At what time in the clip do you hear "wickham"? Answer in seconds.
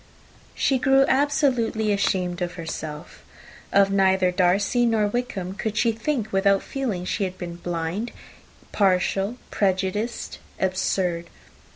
5.05-5.53